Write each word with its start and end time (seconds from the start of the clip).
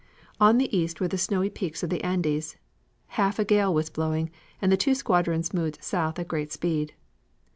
On 0.39 0.57
the 0.57 0.75
east 0.75 0.99
were 0.99 1.07
the 1.07 1.15
snowy 1.19 1.51
peaks 1.51 1.83
of 1.83 1.91
the 1.91 2.03
Andes. 2.03 2.57
Half 3.21 3.37
a 3.37 3.45
gale 3.45 3.71
was 3.71 3.91
blowing 3.91 4.31
and 4.59 4.71
the 4.71 4.75
two 4.75 4.95
squadrons 4.95 5.53
moved 5.53 5.83
south 5.83 6.17
at 6.17 6.27
great 6.27 6.51
speed. 6.51 6.95